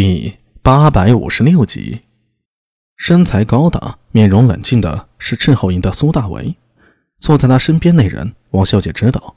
[0.00, 2.02] 第八百五十六集，
[2.96, 6.54] 身材高大、面容冷静的是斥候营的苏大为。
[7.18, 9.34] 坐在他身边那人，王小姐知道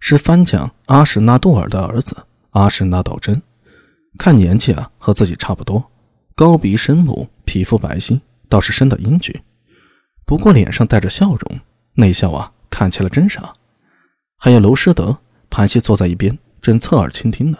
[0.00, 3.40] 是番将阿什纳杜尔的儿子阿什纳道真。
[4.18, 5.82] 看年纪啊，和自己差不多，
[6.34, 8.20] 高鼻深目，皮肤白皙，
[8.50, 9.34] 倒是生得英俊。
[10.26, 11.60] 不过脸上带着笑容，
[11.94, 13.54] 那笑啊，看起来真傻。
[14.36, 15.16] 还有娄师德，
[15.48, 17.56] 盘膝坐在一边，正侧耳倾听呢。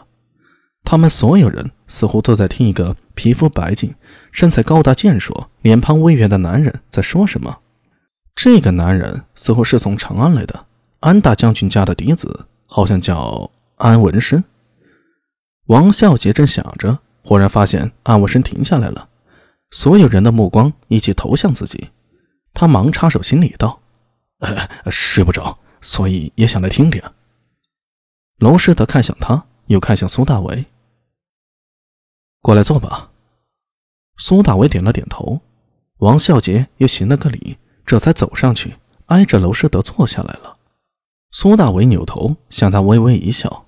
[0.85, 3.95] 他们所有人似乎都在听一个皮肤白净、
[4.31, 7.61] 身材高大健硕、脸庞威严的男人在说什么。
[8.35, 10.67] 这个男人似乎是从长安来的，
[11.01, 14.43] 安大将军家的嫡子，好像叫安文生。
[15.67, 19.09] 王孝杰正想着，忽然发现安文生停下来了，
[19.71, 21.91] 所有人的目光一起投向自己。
[22.53, 23.81] 他忙插手行礼道
[24.91, 27.01] ：“睡不着，所以也想来听听。”
[28.41, 30.67] 娄师德看向他，又看向苏大为。
[32.43, 33.11] 过来坐吧。
[34.19, 35.41] 苏大伟点了点头，
[35.99, 40.59] 王孝杰又行了个礼，这才走上去，挨着娄师德坐下来了。
[41.31, 43.67] 苏大伟扭头向他微微一笑：“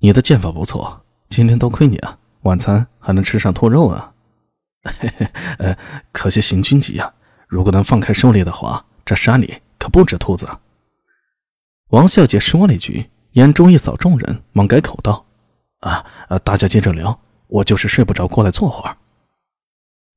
[0.00, 4.14] 你的剑法不错，今天多亏你啊，晚餐还能吃上兔肉啊。
[4.82, 5.26] 嘿嘿，
[5.58, 5.76] 呃，
[6.12, 7.12] 可惜行军急啊，
[7.46, 10.48] 如果能放开狩猎的话，这山里可不止兔子。”
[11.90, 15.26] 王孝杰说了一句，眼中一扫众人，忙改口道。
[15.82, 16.04] 啊！
[16.44, 18.96] 大家接着聊，我就是睡不着，过来坐会儿。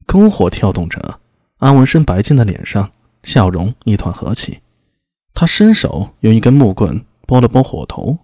[0.07, 1.19] 篝火跳动着，
[1.57, 2.91] 安文生白净的脸上
[3.23, 4.61] 笑容一团和气。
[5.33, 8.17] 他伸手用一根木棍拨了拨火头。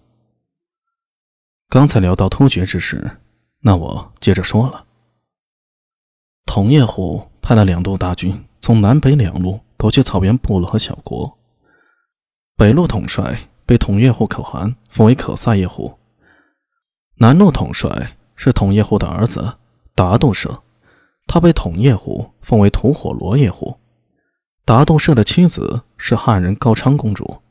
[1.67, 3.17] 刚才聊到突厥之事，
[3.61, 4.85] 那我接着说了。
[6.45, 11.37] 统叶虎派了两路大军，从南北两路夺取草原部落和小国。
[12.55, 15.97] 北路统帅被统叶户可汗封为可萨叶户。
[17.21, 19.55] 南路统帅是统叶户的儿子
[19.93, 20.63] 达度社，
[21.27, 23.77] 他被统叶户封为吐火罗叶户。
[24.65, 27.43] 达度社的妻子是汉人高昌公主，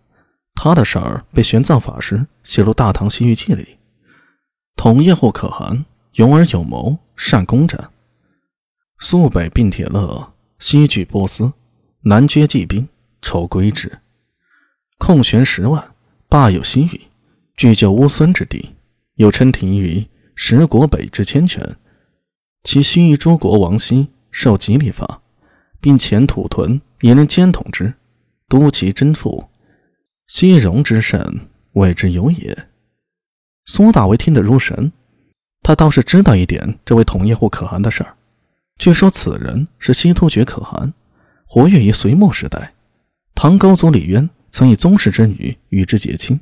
[0.57, 3.79] 他的事儿被玄奘法师写入《大唐西域记》里。
[4.75, 7.91] 统叶户可汗勇而有谋，善攻战，
[8.99, 11.53] 苏北并铁勒，西拒波斯，
[12.01, 12.89] 南绝骑兵，
[13.23, 14.01] 筹归之，
[14.99, 15.93] 控玄十万，
[16.29, 17.03] 霸有西域，
[17.55, 18.75] 据救乌孙之地。
[19.21, 21.77] 又称廷于十国北之千泉，
[22.65, 25.21] 其西域诸国王熙受吉利法，
[25.79, 27.93] 并遣土屯以人兼统之，
[28.49, 29.51] 督其征赋。
[30.27, 32.67] 西戎之甚，谓之有也。
[33.67, 34.91] 苏大为听得入神，
[35.61, 38.17] 他倒是知道一点这位统叶户可汗的事儿。
[38.79, 40.95] 据说此人是西突厥可汗，
[41.45, 42.73] 活跃于隋末时代。
[43.35, 46.41] 唐高祖李渊曾以宗室之女与之结亲。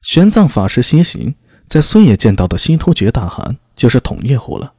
[0.00, 1.34] 玄奘法师西行。
[1.68, 4.72] 在孙野见到的西突厥大汗就是统叶虎了。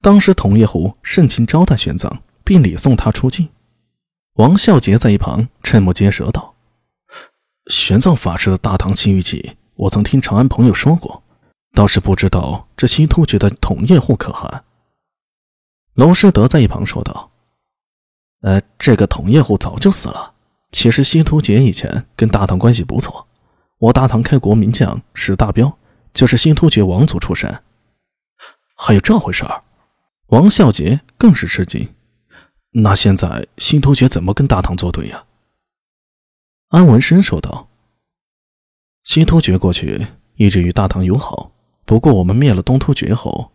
[0.00, 2.10] 当时统叶虎盛情招待玄奘，
[2.42, 3.48] 并礼送他出境。
[4.34, 6.54] 王孝杰在一旁瞠目结舌道
[7.68, 11.22] ：“玄奘法师的大唐西域记，我曾听长安朋友说过，
[11.74, 14.64] 倒是不知道这西突厥的统叶户可汗。”
[15.94, 17.30] 娄师德在一旁说道
[18.42, 20.34] ：“呃，这个统叶户早就死了。
[20.72, 23.26] 其实西突厥以前跟大唐关系不错，
[23.78, 25.76] 我大唐开国名将史大彪。”
[26.16, 27.62] 就是新突厥王族出身，
[28.74, 29.64] 还有这回事儿？
[30.28, 31.94] 王孝杰更是吃惊。
[32.70, 35.26] 那现在新突厥怎么跟大唐作对呀？
[36.68, 37.68] 安文生说道
[39.04, 40.06] ：“西突厥过去
[40.36, 41.52] 一直与大唐友好，
[41.84, 43.52] 不过我们灭了东突厥后，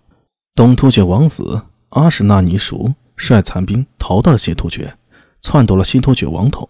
[0.53, 5.00] 东突厥王子阿史那尼熟率残兵逃到了西突厥，
[5.41, 6.69] 篡夺了西突厥王统。”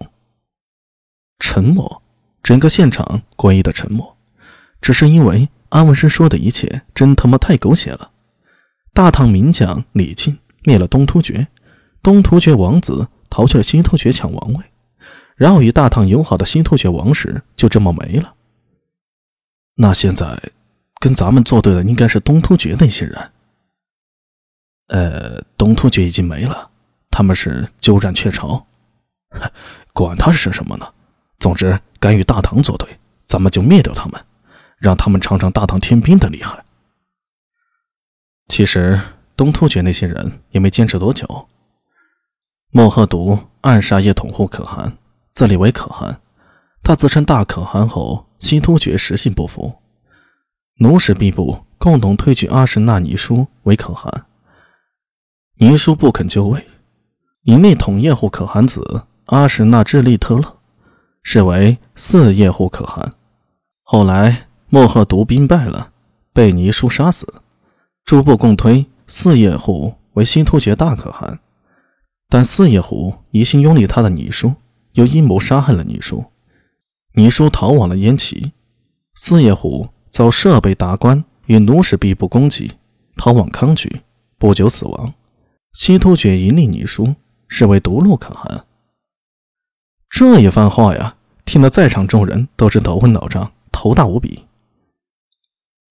[1.40, 2.02] 沉默，
[2.42, 4.16] 整个现场诡异的沉默，
[4.80, 5.50] 只是因为。
[5.72, 8.12] 安文生说的一切真他妈太狗血了！
[8.94, 11.48] 大唐名将李靖灭了东突厥，
[12.04, 14.64] 东突厥王子逃去了西突厥抢王位，
[15.36, 18.36] 然后与大唐友好的西突厥王室就这么没了。
[19.76, 20.38] 那现在
[21.00, 23.32] 跟咱们作对的应该是东突厥那些人。
[24.88, 26.70] 呃，东突厥已经没了，
[27.10, 28.68] 他们是鸠占鹊巢，
[29.94, 30.94] 管他是什么呢？
[31.40, 34.22] 总之，敢与大唐作对，咱们就灭掉他们。
[34.82, 36.66] 让他们尝尝大唐天兵的厉害。
[38.48, 39.00] 其实
[39.38, 41.48] 东突厥那些人也没坚持多久。
[42.72, 44.98] 莫赫独暗杀叶统护可汗，
[45.32, 46.20] 自立为可汗。
[46.82, 49.76] 他自称大可汗后，西突厥实信不服，
[50.80, 54.26] 奴使毕部共同推举阿什纳尼舒为可汗。
[55.60, 56.68] 尼舒不肯就位，
[57.44, 60.58] 以内统叶护可汗子阿什纳智利特勒，
[61.22, 63.14] 是为四叶护可汗。
[63.84, 64.48] 后来。
[64.74, 65.92] 莫赫独兵败了，
[66.32, 67.28] 被尼叔杀死，
[68.06, 71.42] 诸部共推四叶虎为西突厥大可汗，
[72.30, 74.54] 但四叶虎疑心拥立他的倪叔，
[74.94, 76.24] 又阴谋杀害了倪叔。
[77.16, 78.54] 倪叔逃往了燕齐，
[79.14, 82.72] 四叶虎遭设备达官与奴使逼迫攻击，
[83.18, 84.02] 逃往康居，
[84.38, 85.14] 不久死亡。
[85.74, 87.16] 西突厥迎立倪叔，
[87.50, 88.64] 是为独路可汗。
[90.10, 94.46] 这一番话呀，听得在场众人都是头昏脑胀，头大无比。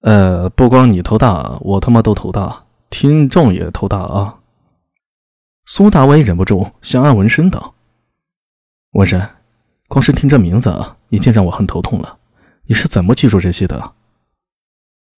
[0.01, 4.39] 呃，不光你头大，我他妈都头大，听众也头大啊！
[5.67, 7.75] 苏大威忍不住向安文生道
[8.93, 9.21] ：“文生，
[9.89, 12.19] 光是听这名字啊，已经让我很头痛了。
[12.63, 13.93] 你是怎么记住这些的？”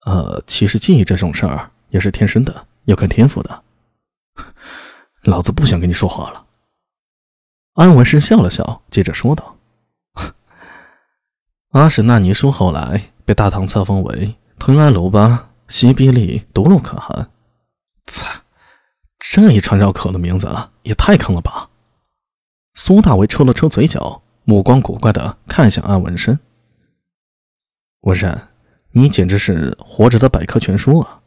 [0.04, 3.62] 呃，其实记忆这种事儿也是天生的，要看天赋的。
[5.22, 6.44] 老子不想跟你说话了。
[7.74, 9.56] 安文生笑了笑，接着说道
[11.70, 17.32] ：“阿史那尼叔后来被大唐册封为。”吞安鲁巴西比利独路可汗，
[18.06, 18.44] 擦，
[19.18, 20.48] 这一串绕口的名字
[20.84, 21.68] 也太坑了吧！
[22.74, 26.38] 苏大为抽了抽嘴角，目光古怪的看向安文生。
[28.02, 28.50] 文山，
[28.92, 31.22] 你简直是活着的百科全书啊！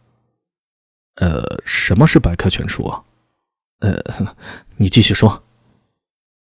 [1.15, 2.89] 呃，什么是百科全书？
[3.79, 4.01] 呃，
[4.77, 5.44] 你继续说。